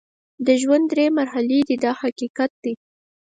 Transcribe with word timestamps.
د 0.45 0.47
ژوند 0.61 0.85
درې 0.93 1.05
مرحلې 1.19 1.59
دي 1.67 1.75
دا 1.83 1.91
حقیقت 2.01 2.51
دی. 2.63 2.73